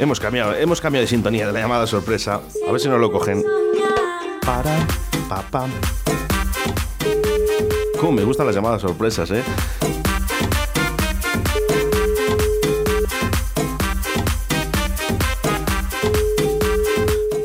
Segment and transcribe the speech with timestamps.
[0.00, 2.40] Hemos cambiado, hemos cambiado de sintonía de la llamada sorpresa.
[2.66, 3.44] A ver si nos lo cogen.
[4.44, 4.74] Para,
[5.28, 5.70] pa, pam.
[8.00, 9.42] Cómo me gustan las llamadas sorpresas, ¿eh?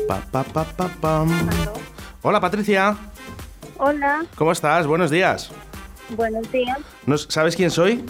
[0.08, 1.28] Pa, pa, pa, pa, pam.
[2.22, 2.96] Hola Patricia,
[3.78, 4.86] Hola, ¿cómo estás?
[4.86, 5.50] Buenos días.
[6.10, 6.78] buenos días.
[7.06, 8.04] ¿No- ¿Sabes quién soy?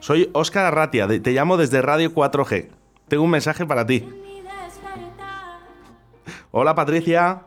[0.00, 2.68] Soy Óscar Arratia, te llamo desde Radio 4G.
[3.08, 4.06] Tengo un mensaje para ti.
[6.50, 7.42] Hola Patricia.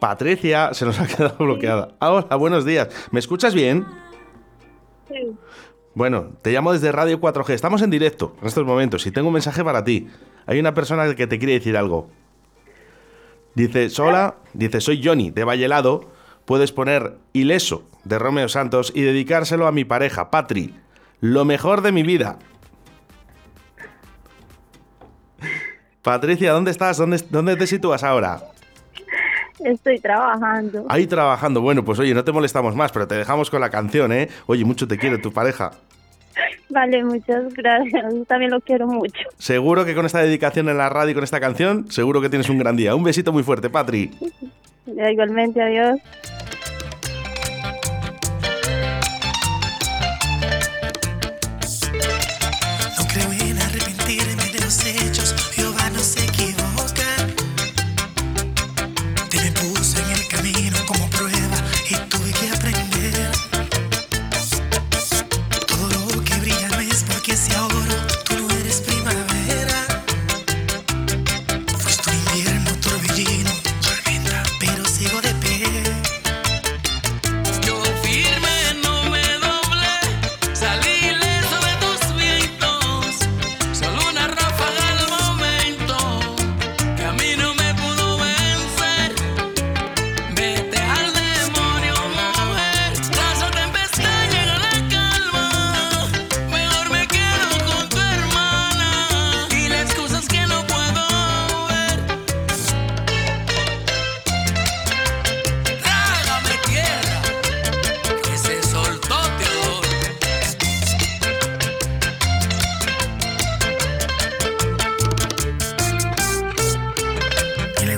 [0.00, 1.88] Patricia, se nos ha quedado bloqueada.
[2.00, 2.88] Ah, Hola, buenos días.
[3.10, 3.86] ¿Me escuchas bien?
[5.08, 5.32] Sí,
[5.94, 7.50] Bueno, te llamo desde Radio 4G.
[7.50, 10.08] Estamos en directo en estos momentos y tengo un mensaje para ti.
[10.46, 12.08] Hay una persona que te quiere decir algo.
[13.54, 16.10] Dice, hola, dice, soy Johnny de Vallelado.
[16.44, 20.74] Puedes poner Ileso de Romeo Santos y dedicárselo a mi pareja, Patri.
[21.26, 22.38] Lo mejor de mi vida.
[26.02, 26.98] Patricia, ¿dónde estás?
[26.98, 28.40] ¿Dónde, dónde te sitúas ahora?
[29.58, 30.86] estoy trabajando.
[30.88, 31.60] Ahí trabajando.
[31.60, 34.28] Bueno, pues oye, no te molestamos más, pero te dejamos con la canción, ¿eh?
[34.46, 35.72] Oye, mucho te quiere tu pareja.
[36.68, 38.14] Vale, muchas gracias.
[38.14, 39.28] Yo también lo quiero mucho.
[39.38, 42.48] Seguro que con esta dedicación en la radio y con esta canción, seguro que tienes
[42.48, 42.94] un gran día.
[42.94, 44.12] Un besito muy fuerte, Patri.
[44.86, 45.98] Igualmente, adiós.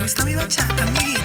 [0.08, 1.17] Gusta mi bachata, amiguita.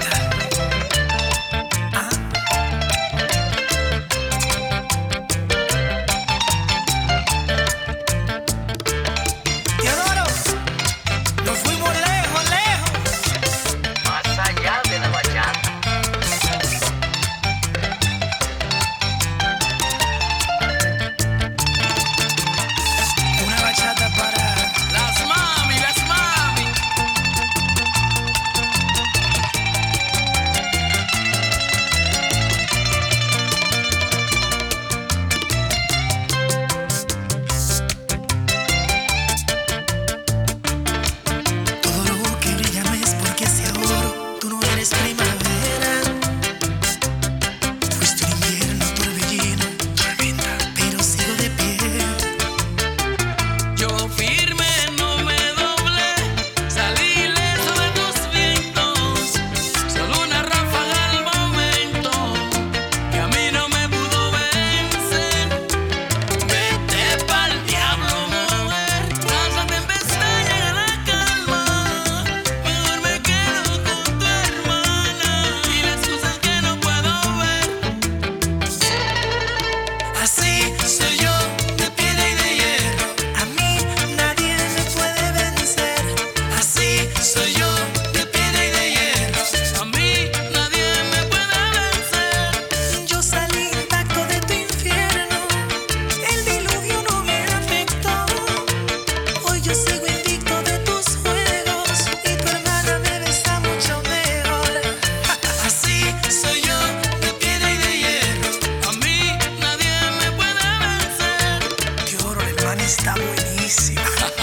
[112.97, 114.01] está buenísima.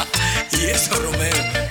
[0.53, 1.70] y eso, Romeo.